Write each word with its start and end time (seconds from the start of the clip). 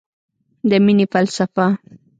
د 0.69 0.71
مینې 0.85 1.05
فلسفه 1.11 1.65